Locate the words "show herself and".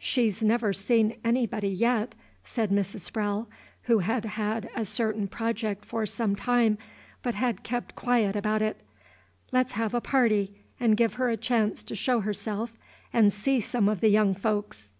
11.94-13.32